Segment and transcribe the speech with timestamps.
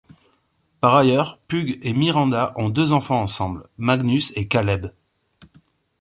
[0.79, 4.89] Par ailleurs, Pug et Miranda ont deux enfants ensemble: Magnus et Caleb.